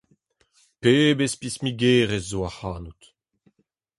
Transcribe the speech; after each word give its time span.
Pebezh 0.81 1.37
pismigerez 1.39 2.25
zo 2.29 2.39
ac’hanout. 2.49 3.01